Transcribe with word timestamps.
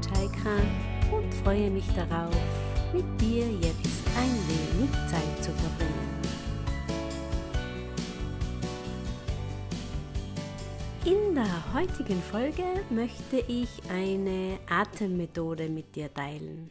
Chaika 0.00 0.56
und 1.10 1.32
freue 1.42 1.70
mich 1.70 1.86
darauf, 1.94 2.34
mit 2.92 3.04
dir 3.20 3.46
jetzt 3.60 4.06
ein 4.16 4.34
wenig 4.48 4.90
Zeit 5.08 5.44
zu 5.44 5.50
verbringen. 5.52 6.14
In 11.04 11.34
der 11.34 11.74
heutigen 11.74 12.22
Folge 12.22 12.64
möchte 12.88 13.44
ich 13.48 13.68
eine 13.90 14.58
Atemmethode 14.68 15.68
mit 15.68 15.94
dir 15.96 16.12
teilen. 16.12 16.70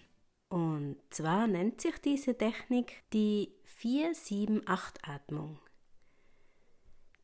Und 0.50 0.98
zwar 1.10 1.48
nennt 1.48 1.82
sich 1.82 1.98
diese 2.00 2.38
Technik 2.38 3.04
die 3.14 3.54
4-7-8-Atmung. 3.82 5.60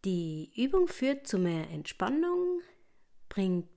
Die 0.05 0.51
Übung 0.55 0.87
führt 0.87 1.27
zu 1.27 1.39
mehr 1.39 1.69
Entspannung, 1.71 2.61
bringt 3.27 3.69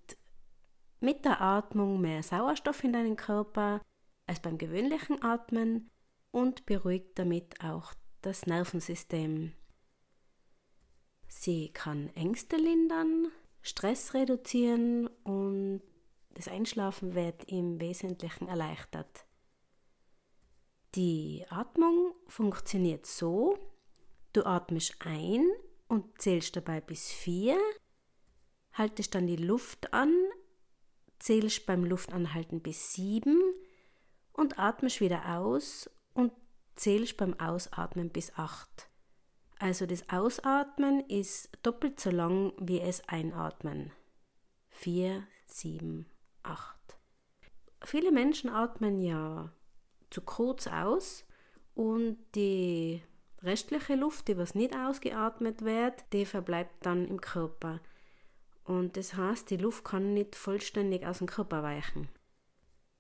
mit 1.02 1.24
der 1.24 1.41
Atmung 1.41 2.01
mehr 2.01 2.23
Sauerstoff 2.23 2.84
in 2.84 2.92
deinen 2.92 3.16
Körper 3.16 3.80
als 4.27 4.41
beim 4.41 4.56
gewöhnlichen 4.56 5.23
Atmen 5.23 5.91
und 6.30 6.65
beruhigt 6.65 7.19
damit 7.19 7.62
auch 7.62 7.92
das 8.23 8.47
Nervensystem. 8.47 9.52
Sie 11.28 11.70
kann 11.73 12.09
Ängste 12.14 12.56
lindern, 12.56 13.28
Stress 13.62 14.14
reduzieren 14.14 15.09
und 15.25 15.83
das 16.31 16.48
Einschlafen 16.48 17.14
wird 17.14 17.44
im 17.44 17.81
Wesentlichen 17.81 18.48
erleichtert. 18.48 19.27
Die 20.94 21.44
Atmung 21.48 22.14
funktioniert 22.27 23.06
so, 23.06 23.59
du 24.33 24.44
atmest 24.44 24.97
ein 25.00 25.47
und 25.89 26.20
zählst 26.20 26.55
dabei 26.56 26.81
bis 26.81 27.11
vier, 27.11 27.59
haltest 28.72 29.14
dann 29.14 29.27
die 29.27 29.37
Luft 29.37 29.92
an, 29.92 30.12
zählst 31.23 31.67
beim 31.67 31.84
Luftanhalten 31.84 32.61
bis 32.61 32.95
sieben 32.95 33.41
und 34.33 34.59
atmest 34.59 35.01
wieder 35.01 35.39
aus 35.39 35.89
und 36.15 36.33
zählst 36.75 37.17
beim 37.17 37.39
Ausatmen 37.39 38.11
bis 38.11 38.33
acht. 38.37 38.89
Also 39.61 39.87
das 39.87 40.09
Ausatmen 40.09 41.00
ist 41.09 41.50
doppelt 41.62 42.00
so 42.00 42.11
lang 42.11 42.53
wie 42.59 42.81
es 42.81 43.09
Einatmen. 43.09 43.93
Vier, 44.69 45.25
sieben, 45.47 46.06
acht. 46.43 46.98
Viele 47.84 48.11
Menschen 48.11 48.50
atmen 48.50 49.00
ja 49.00 49.53
zu 50.11 50.23
kurz 50.23 50.67
aus 50.67 51.25
und 51.75 52.19
die 52.34 53.00
restliche 53.43 53.95
Luft, 53.95 54.27
die 54.27 54.37
was 54.37 54.56
nicht 54.56 54.75
ausgeatmet 54.75 55.62
wird, 55.62 56.05
die 56.12 56.27
verbleibt 56.27 56.84
dann 56.84 57.06
im 57.06 57.20
Körper. 57.20 57.81
Und 58.64 58.96
das 58.96 59.14
heißt, 59.14 59.50
die 59.50 59.56
Luft 59.56 59.84
kann 59.84 60.14
nicht 60.14 60.36
vollständig 60.36 61.06
aus 61.06 61.18
dem 61.18 61.27
Körper 61.27 61.62
weichen. 61.62 62.08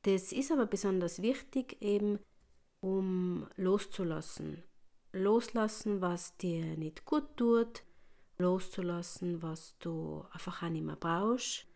Das 0.02 0.32
ist 0.32 0.50
aber 0.50 0.66
besonders 0.66 1.22
wichtig, 1.22 1.80
eben 1.80 2.18
um 2.80 3.46
loszulassen. 3.56 4.64
Loslassen, 5.12 6.00
was 6.00 6.36
dir 6.38 6.76
nicht 6.76 7.04
gut 7.04 7.36
tut, 7.36 7.84
loszulassen, 8.38 9.42
was 9.42 9.78
du 9.78 10.24
einfach 10.32 10.62
auch 10.62 10.68
nicht 10.68 10.84
mehr 10.84 10.96
brauchst. 10.96 11.66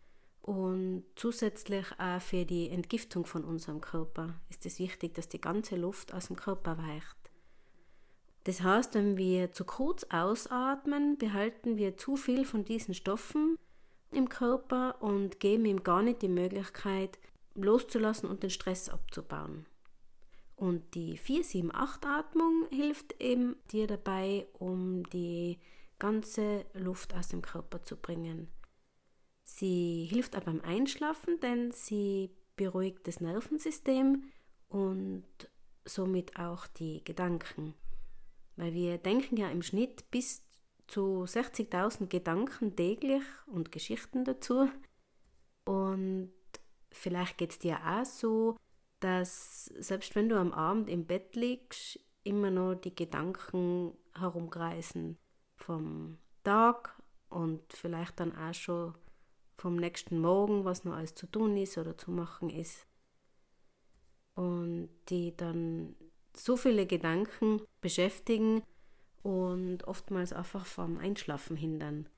Und 0.42 1.04
zusätzlich 1.16 1.86
auch 1.98 2.20
für 2.20 2.44
die 2.44 2.70
Entgiftung 2.70 3.26
von 3.26 3.44
unserem 3.44 3.80
Körper 3.80 4.40
ist 4.48 4.64
es 4.66 4.78
wichtig, 4.78 5.14
dass 5.14 5.28
die 5.28 5.40
ganze 5.40 5.76
Luft 5.76 6.14
aus 6.14 6.28
dem 6.28 6.36
Körper 6.36 6.78
weicht. 6.78 7.16
Das 8.44 8.62
heißt, 8.62 8.94
wenn 8.94 9.16
wir 9.16 9.52
zu 9.52 9.64
kurz 9.64 10.04
ausatmen, 10.04 11.18
behalten 11.18 11.76
wir 11.76 11.96
zu 11.96 12.16
viel 12.16 12.44
von 12.44 12.64
diesen 12.64 12.94
Stoffen 12.94 13.58
im 14.16 14.28
Körper 14.28 15.00
und 15.00 15.40
geben 15.40 15.66
ihm 15.66 15.82
gar 15.82 16.02
nicht 16.02 16.22
die 16.22 16.28
Möglichkeit, 16.28 17.18
loszulassen 17.54 18.28
und 18.28 18.42
den 18.42 18.50
Stress 18.50 18.88
abzubauen. 18.88 19.66
Und 20.56 20.94
die 20.94 21.18
4-7-8-Atmung 21.18 22.66
hilft 22.70 23.20
eben 23.20 23.56
dir 23.70 23.86
dabei, 23.86 24.46
um 24.54 25.08
die 25.10 25.58
ganze 25.98 26.64
Luft 26.72 27.14
aus 27.14 27.28
dem 27.28 27.42
Körper 27.42 27.82
zu 27.82 27.96
bringen. 27.96 28.48
Sie 29.44 30.08
hilft 30.10 30.36
auch 30.36 30.44
beim 30.44 30.60
Einschlafen, 30.62 31.38
denn 31.40 31.72
sie 31.72 32.30
beruhigt 32.56 33.06
das 33.06 33.20
Nervensystem 33.20 34.24
und 34.68 35.24
somit 35.84 36.38
auch 36.38 36.66
die 36.66 37.04
Gedanken. 37.04 37.74
Weil 38.56 38.72
wir 38.72 38.98
denken 38.98 39.36
ja 39.36 39.50
im 39.50 39.62
Schnitt 39.62 40.10
bis 40.10 40.42
zu 40.86 41.24
60.000 41.24 42.06
Gedanken 42.06 42.76
täglich 42.76 43.22
und 43.46 43.72
Geschichten 43.72 44.24
dazu. 44.24 44.68
Und 45.64 46.32
vielleicht 46.90 47.38
geht 47.38 47.50
es 47.50 47.58
dir 47.58 47.78
auch 47.84 48.04
so, 48.04 48.56
dass 49.00 49.66
selbst 49.66 50.14
wenn 50.14 50.28
du 50.28 50.36
am 50.38 50.52
Abend 50.52 50.88
im 50.88 51.06
Bett 51.06 51.36
liegst, 51.36 52.00
immer 52.22 52.50
noch 52.50 52.74
die 52.74 52.94
Gedanken 52.94 53.92
herumkreisen 54.14 55.18
vom 55.56 56.18
Tag 56.44 57.00
und 57.28 57.60
vielleicht 57.72 58.20
dann 58.20 58.36
auch 58.36 58.54
schon 58.54 58.94
vom 59.58 59.76
nächsten 59.76 60.20
Morgen, 60.20 60.64
was 60.64 60.84
noch 60.84 60.94
alles 60.94 61.14
zu 61.14 61.26
tun 61.26 61.56
ist 61.56 61.78
oder 61.78 61.96
zu 61.96 62.10
machen 62.10 62.50
ist. 62.50 62.86
Und 64.34 64.90
die 65.08 65.36
dann 65.36 65.96
so 66.36 66.56
viele 66.56 66.86
Gedanken 66.86 67.62
beschäftigen 67.80 68.62
und 69.26 69.82
oftmals 69.88 70.32
einfach 70.32 70.64
vom 70.64 70.98
Einschlafen 70.98 71.56
hindern. 71.56 72.08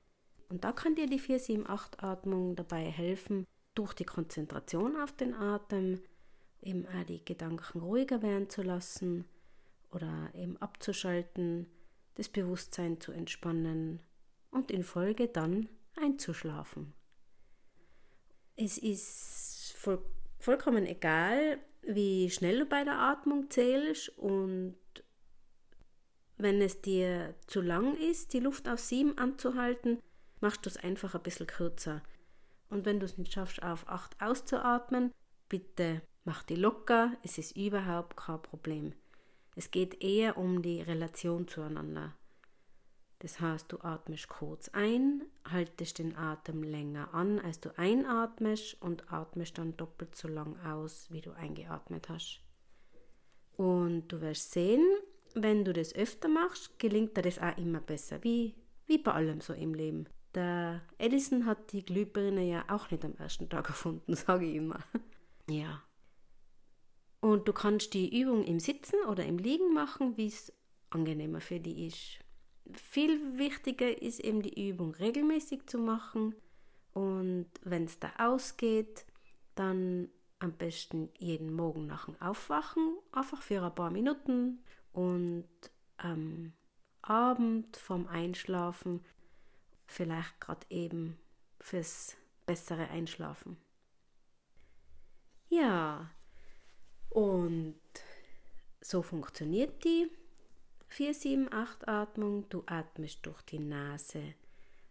Und 0.47 0.63
da 0.63 0.71
kann 0.71 0.93
dir 0.93 1.07
die 1.07 1.19
4-7-8-Atmung 1.19 2.55
dabei 2.55 2.83
helfen, 2.83 3.47
durch 3.73 3.93
die 3.93 4.05
Konzentration 4.05 4.95
auf 4.95 5.11
den 5.13 5.33
Atem 5.33 6.01
eben 6.61 6.85
auch 6.85 7.03
die 7.07 7.25
Gedanken 7.25 7.79
ruhiger 7.79 8.21
werden 8.21 8.47
zu 8.47 8.61
lassen 8.61 9.25
oder 9.91 10.29
eben 10.35 10.57
abzuschalten, 10.57 11.65
das 12.13 12.29
Bewusstsein 12.29 13.01
zu 13.01 13.11
entspannen 13.11 14.03
und 14.51 14.69
in 14.69 14.83
Folge 14.83 15.29
dann 15.29 15.67
einzuschlafen. 15.95 16.93
Es 18.55 18.77
ist 18.77 19.73
voll, 19.77 20.03
vollkommen 20.37 20.85
egal, 20.85 21.57
wie 21.81 22.29
schnell 22.29 22.59
du 22.59 22.65
bei 22.67 22.83
der 22.83 22.99
Atmung 22.99 23.49
zählst 23.49 24.09
und 24.19 24.75
wenn 26.39 26.61
es 26.61 26.81
dir 26.81 27.35
zu 27.47 27.61
lang 27.61 27.95
ist, 27.97 28.33
die 28.33 28.39
Luft 28.39 28.67
auf 28.67 28.79
7 28.79 29.17
anzuhalten, 29.17 29.99
machst 30.41 30.65
du 30.65 30.69
es 30.69 30.77
einfach 30.77 31.13
ein 31.13 31.23
bisschen 31.23 31.47
kürzer. 31.47 32.01
Und 32.69 32.85
wenn 32.85 32.99
du 32.99 33.05
es 33.05 33.17
nicht 33.17 33.33
schaffst, 33.33 33.61
auf 33.61 33.87
8 33.87 34.21
auszuatmen, 34.21 35.11
bitte 35.49 36.01
mach 36.23 36.43
die 36.43 36.55
locker, 36.55 37.11
es 37.23 37.37
ist 37.37 37.57
überhaupt 37.57 38.15
kein 38.15 38.41
Problem. 38.41 38.93
Es 39.55 39.71
geht 39.71 40.01
eher 40.01 40.37
um 40.37 40.61
die 40.61 40.81
Relation 40.81 41.47
zueinander. 41.47 42.15
Das 43.19 43.41
heißt, 43.41 43.69
du 43.69 43.81
atmest 43.81 44.29
kurz 44.29 44.69
ein, 44.69 45.25
haltest 45.43 45.99
den 45.99 46.15
Atem 46.15 46.63
länger 46.63 47.13
an, 47.13 47.39
als 47.39 47.59
du 47.59 47.77
einatmest 47.77 48.81
und 48.81 49.11
atmest 49.11 49.57
dann 49.57 49.75
doppelt 49.75 50.15
so 50.15 50.29
lang 50.29 50.57
aus, 50.65 51.11
wie 51.11 51.19
du 51.19 51.31
eingeatmet 51.31 52.07
hast. 52.07 52.39
Und 53.57 54.07
du 54.07 54.21
wirst 54.21 54.53
sehen, 54.53 54.85
wenn 55.35 55.65
du 55.65 55.73
das 55.73 55.93
öfter 55.93 56.27
machst, 56.27 56.77
gelingt 56.79 57.17
dir 57.17 57.21
das 57.21 57.39
auch 57.39 57.57
immer 57.57 57.79
besser, 57.79 58.23
wie, 58.23 58.55
wie 58.87 58.97
bei 58.97 59.11
allem 59.11 59.41
so 59.41 59.53
im 59.53 59.73
Leben. 59.73 60.07
Der 60.35 60.81
Edison 60.97 61.45
hat 61.45 61.71
die 61.71 61.83
Glühbirne 61.83 62.43
ja 62.43 62.65
auch 62.69 62.91
nicht 62.91 63.03
am 63.03 63.15
ersten 63.15 63.49
Tag 63.49 63.69
erfunden, 63.69 64.15
sage 64.15 64.45
ich 64.45 64.55
immer. 64.55 64.79
Ja. 65.49 65.83
Und 67.21 67.47
du 67.47 67.53
kannst 67.53 67.93
die 67.93 68.21
Übung 68.21 68.43
im 68.45 68.59
Sitzen 68.59 69.03
oder 69.07 69.25
im 69.25 69.37
Liegen 69.37 69.73
machen, 69.73 70.15
wie 70.15 70.27
es 70.27 70.53
angenehmer 70.89 71.41
für 71.41 71.59
dich 71.59 71.77
ist 71.77 72.29
viel 72.75 73.37
wichtiger 73.37 74.01
ist 74.01 74.19
eben 74.19 74.41
die 74.41 74.69
Übung 74.69 74.93
regelmäßig 74.95 75.67
zu 75.67 75.77
machen 75.77 76.35
und 76.93 77.47
wenn 77.63 77.85
es 77.85 77.99
da 77.99 78.11
ausgeht, 78.17 79.05
dann 79.55 80.09
am 80.39 80.53
besten 80.53 81.09
jeden 81.17 81.53
Morgen 81.53 81.85
nach 81.85 82.05
dem 82.05 82.19
Aufwachen, 82.21 82.97
einfach 83.11 83.41
für 83.41 83.61
ein 83.63 83.75
paar 83.75 83.91
Minuten 83.91 84.59
und 84.93 85.49
am 85.97 86.53
Abend 87.01 87.75
vorm 87.77 88.07
Einschlafen 88.07 89.03
vielleicht 89.85 90.39
gerade 90.39 90.65
eben 90.69 91.17
fürs 91.59 92.15
bessere 92.45 92.89
Einschlafen. 92.89 93.57
Ja, 95.49 96.11
und 97.09 97.79
so 98.81 99.01
funktioniert 99.01 99.83
die 99.83 100.09
4-7-8-Atmung. 100.91 102.47
Du 102.49 102.63
atmest 102.67 103.25
durch 103.25 103.41
die 103.43 103.59
Nase 103.59 104.35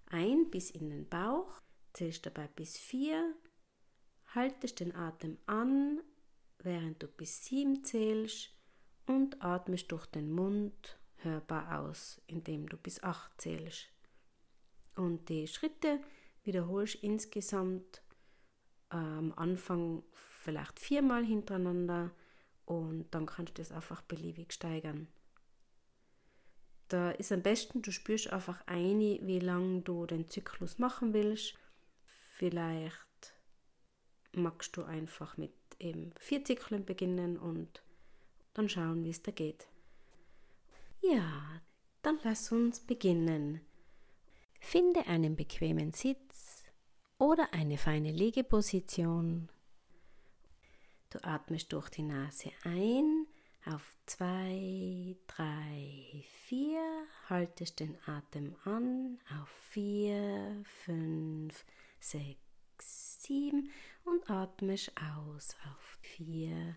ein 0.06 0.50
bis 0.50 0.70
in 0.70 0.90
den 0.90 1.08
Bauch, 1.08 1.60
zählst 1.92 2.26
dabei 2.26 2.48
bis 2.48 2.76
4, 2.76 3.34
haltest 4.34 4.80
den 4.80 4.94
Atem 4.94 5.38
an, 5.46 6.00
während 6.58 7.02
du 7.02 7.06
bis 7.06 7.44
7 7.44 7.84
zählst 7.84 8.57
und 9.08 9.42
atmest 9.42 9.90
durch 9.90 10.06
den 10.06 10.30
Mund 10.30 10.98
hörbar 11.16 11.80
aus, 11.80 12.20
indem 12.26 12.68
du 12.68 12.76
bis 12.76 13.02
8 13.02 13.40
zählst. 13.40 13.88
Und 14.94 15.28
die 15.28 15.46
Schritte 15.46 16.00
wiederholst 16.44 16.96
insgesamt 16.96 18.02
am 18.90 19.32
Anfang 19.32 20.02
vielleicht 20.12 20.78
viermal 20.78 21.24
hintereinander 21.24 22.10
und 22.64 23.06
dann 23.10 23.26
kannst 23.26 23.58
du 23.58 23.62
das 23.62 23.72
einfach 23.72 24.02
beliebig 24.02 24.52
steigern. 24.52 25.08
Da 26.88 27.10
ist 27.10 27.32
am 27.32 27.42
besten, 27.42 27.82
du 27.82 27.92
spürst 27.92 28.32
einfach 28.32 28.66
ein, 28.66 29.00
wie 29.00 29.40
lange 29.40 29.82
du 29.82 30.06
den 30.06 30.28
Zyklus 30.28 30.78
machen 30.78 31.12
willst. 31.12 31.54
Vielleicht 32.02 33.34
magst 34.32 34.76
du 34.76 34.84
einfach 34.84 35.36
mit 35.36 35.52
eben 35.78 36.12
vier 36.18 36.44
Zyklen 36.44 36.84
beginnen 36.86 37.36
und 37.36 37.82
dann 38.58 38.68
schauen, 38.68 39.04
wie 39.04 39.10
es 39.10 39.22
da 39.22 39.30
geht. 39.30 39.68
Ja, 41.00 41.62
dann 42.02 42.18
lass 42.24 42.50
uns 42.50 42.80
beginnen. 42.80 43.60
Finde 44.58 45.06
einen 45.06 45.36
bequemen 45.36 45.92
Sitz 45.92 46.64
oder 47.18 47.54
eine 47.54 47.78
feine 47.78 48.10
Liegeposition. 48.10 49.48
Du 51.10 51.22
atmest 51.22 51.72
durch 51.72 51.88
die 51.88 52.02
Nase 52.02 52.50
ein 52.64 53.26
auf 53.64 53.96
2, 54.06 55.16
3, 55.28 56.24
4, 56.46 56.80
haltest 57.28 57.78
den 57.80 57.96
Atem 58.06 58.56
an 58.64 59.18
auf 59.40 59.48
4, 59.70 60.62
5, 60.64 61.64
6, 62.00 63.22
7 63.22 63.70
und 64.04 64.28
atmest 64.28 64.92
aus 65.16 65.56
auf 65.70 65.98
4, 66.02 66.76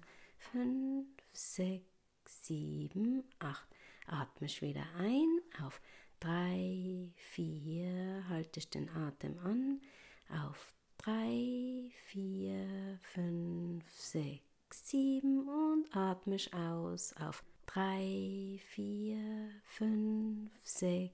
5, 0.51 1.07
6, 1.33 1.83
7, 2.25 3.24
8. 3.39 3.68
Atmest 4.07 4.62
wieder 4.62 4.86
ein 4.98 5.39
auf 5.63 5.81
3, 6.19 7.12
4, 7.16 8.25
haltest 8.30 8.75
den 8.75 8.89
Atem 8.89 9.39
an 9.39 9.81
auf 10.30 10.74
3, 11.00 11.92
4, 12.07 13.00
5, 13.01 13.89
6, 13.89 14.42
7 14.69 15.48
und 15.48 15.95
atmest 15.95 16.54
aus 16.54 17.13
auf 17.18 17.44
3, 17.68 18.60
4, 18.60 19.50
5, 19.63 20.51
6, 20.63 21.13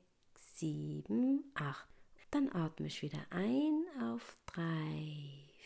7, 0.56 1.44
8. 1.54 1.88
Dann 2.32 2.52
atmest 2.52 3.02
wieder 3.02 3.26
ein 3.30 3.86
auf 4.02 4.38
3, 4.48 4.64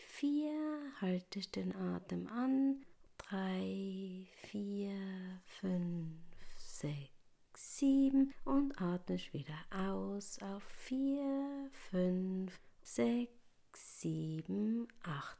4, 0.06 0.52
haltest 1.00 1.56
den 1.56 1.74
Atem 1.74 2.28
an, 2.28 2.84
3, 3.32 4.26
4, 4.50 5.40
5, 5.46 6.18
6, 6.58 7.08
7 7.54 8.34
und 8.44 8.78
atmest 8.78 9.32
wieder 9.32 9.56
aus 9.70 10.38
auf 10.42 10.62
4, 10.62 11.70
5, 11.90 12.60
6, 12.82 13.32
7, 13.72 14.86
8. 15.02 15.38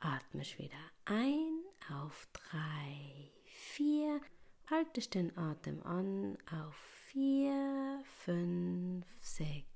Atmest 0.00 0.58
wieder 0.58 0.78
ein 1.04 1.64
auf 1.90 2.26
3, 2.32 3.30
4. 3.44 4.22
Haltest 4.70 5.14
den 5.14 5.36
Atem 5.36 5.82
an 5.82 6.38
auf 6.50 6.76
4, 7.08 8.00
5, 8.24 9.04
6, 9.20 9.66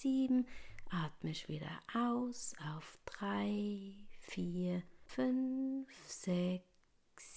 7. 0.00 0.46
Atmest 0.88 1.46
wieder 1.46 1.82
aus 1.92 2.54
auf 2.74 2.98
3, 3.04 3.96
4, 4.20 4.82
5, 5.04 5.86
6, 6.06 6.69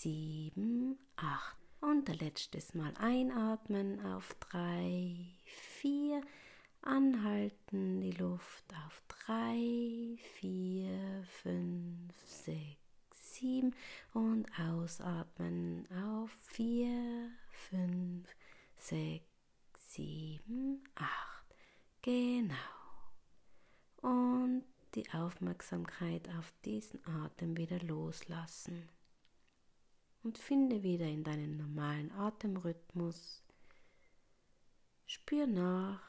7, 0.04 1.00
8. 1.16 1.56
Und 1.80 2.10
ein 2.10 2.18
letztes 2.18 2.74
Mal 2.74 2.94
einatmen 2.98 4.06
auf 4.06 4.34
3, 4.52 5.16
4. 5.46 6.22
Anhalten 6.82 8.02
die 8.02 8.12
Luft 8.12 8.66
auf 8.86 9.02
3, 9.26 10.18
4, 10.42 11.24
5, 11.44 12.14
6, 12.26 12.78
7 13.12 13.76
und 14.14 14.46
ausatmen 14.60 15.88
auf 15.90 16.32
4, 16.52 17.32
5, 17.70 18.28
6, 18.76 19.24
7, 19.74 20.84
8. 20.96 21.10
Genau. 22.02 22.56
Und 24.02 24.66
die 24.96 25.10
Aufmerksamkeit 25.14 26.28
auf 26.38 26.54
diesen 26.66 27.00
Atem 27.08 27.56
wieder 27.56 27.80
loslassen. 27.80 28.90
Und 30.24 30.38
finde 30.38 30.84
wieder 30.84 31.06
in 31.06 31.24
deinen 31.24 31.58
normalen 31.58 32.12
Atemrhythmus. 32.14 33.44
Spür 35.06 35.48
nach, 35.48 36.02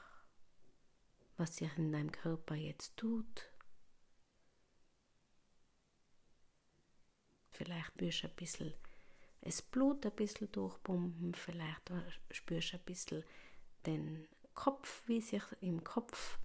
was 1.37 1.57
sich 1.57 1.77
in 1.77 1.93
deinem 1.93 2.13
Körper 2.13 2.55
jetzt 2.55 2.97
tut. 2.97 3.51
Vielleicht 7.51 7.89
spürst 7.89 8.23
du 8.23 8.29
ein 8.29 8.35
bisschen 8.37 8.75
das 9.45 9.61
Blut 9.61 10.07
ein 10.07 10.13
bisschen 10.13 10.51
durchpumpen, 10.53 11.35
vielleicht 11.35 11.91
spürst 12.31 12.73
du 12.73 12.77
ein 12.79 12.85
bisschen 12.85 13.25
den 13.85 14.27
Kopf, 14.55 15.03
wie 15.07 15.21
sich 15.21 15.43
im 15.61 15.85
Kopf 15.85 16.39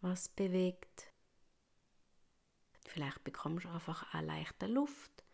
was 0.00 0.28
bewegt. 0.28 1.12
Vielleicht 2.86 3.24
bekommst 3.24 3.64
du 3.64 3.68
einfach 3.68 4.14
eine 4.14 4.28
leichte 4.28 4.68
Luft. 4.68 5.25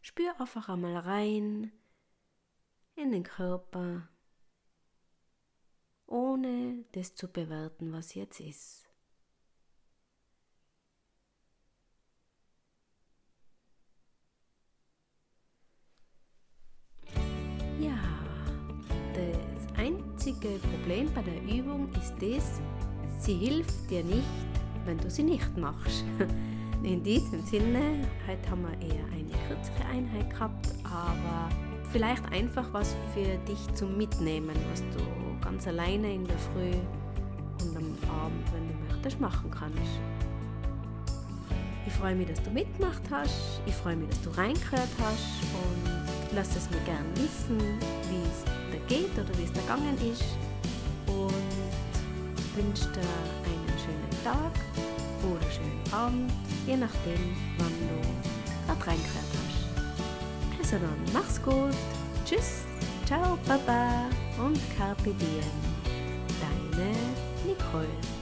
Spür 0.00 0.40
einfach 0.40 0.68
einmal 0.68 0.96
rein 0.96 1.72
in 2.96 3.12
den 3.12 3.22
Körper 3.22 4.08
ohne 6.10 6.84
das 6.92 7.14
zu 7.14 7.28
bewerten, 7.28 7.92
was 7.92 8.14
jetzt 8.14 8.40
ist. 8.40 8.88
Ja, 17.78 17.96
das 19.14 19.78
einzige 19.78 20.58
Problem 20.58 21.12
bei 21.14 21.22
der 21.22 21.42
Übung 21.42 21.90
ist 21.94 22.14
das, 22.20 22.60
sie 23.20 23.34
hilft 23.34 23.88
dir 23.90 24.04
nicht, 24.04 24.26
wenn 24.84 24.98
du 24.98 25.10
sie 25.10 25.22
nicht 25.22 25.56
machst. 25.56 26.04
In 26.82 27.02
diesem 27.02 27.44
Sinne, 27.44 28.08
heute 28.26 28.50
haben 28.50 28.62
wir 28.62 28.88
eher 28.88 29.04
eine 29.12 29.30
kürzere 29.48 29.86
Einheit 29.92 30.30
gehabt, 30.30 30.68
aber 30.82 31.50
vielleicht 31.92 32.24
einfach 32.32 32.72
was 32.72 32.96
für 33.12 33.36
dich 33.46 33.74
zum 33.74 33.98
Mitnehmen, 33.98 34.56
was 34.70 34.80
du 34.96 35.44
ganz 35.44 35.68
alleine 35.68 36.14
in 36.14 36.24
der 36.26 36.38
Früh 36.38 36.72
und 37.62 37.76
am 37.76 38.24
Abend, 38.24 38.52
wenn 38.54 38.66
du 38.66 38.74
möchtest, 38.88 39.20
machen 39.20 39.50
kannst. 39.50 39.78
Ich 41.86 41.92
freue 41.92 42.14
mich, 42.14 42.28
dass 42.28 42.42
du 42.42 42.50
mitgemacht 42.50 43.02
hast. 43.10 43.60
Ich 43.66 43.74
freue 43.74 43.96
mich, 43.96 44.08
dass 44.08 44.22
du 44.22 44.30
reingehört 44.30 44.88
hast 45.02 45.42
und 45.52 46.34
lass 46.34 46.56
es 46.56 46.70
mir 46.70 46.80
gerne 46.86 47.08
wissen, 47.14 47.58
wie 48.08 48.22
es 48.22 48.44
dir 48.72 48.80
geht 48.88 49.12
oder 49.18 49.38
wie 49.38 49.44
es 49.44 49.52
dir 49.52 49.60
gegangen 49.60 49.98
ist. 50.10 50.24
Und 51.06 52.56
wünsche 52.56 52.88
dir 52.92 53.00
einen 53.44 53.78
schönen 53.78 54.24
Tag 54.24 54.52
oder 55.22 55.50
schönen 55.50 55.92
Abend, 55.92 56.32
je 56.66 56.76
nachdem, 56.76 57.36
wann 57.58 57.68
du 57.68 58.66
gerade 58.66 58.86
reingehört 58.86 59.30
hast. 59.34 60.58
Also 60.58 60.76
dann, 60.78 61.12
mach's 61.12 61.42
gut. 61.42 61.74
Tschüss. 62.24 62.62
Ciao, 63.06 63.38
Baba 63.46 64.08
und 64.38 64.58
Carpe 64.76 65.12
Diem. 65.14 65.42
Deine 66.40 66.92
Nicole. 67.44 68.19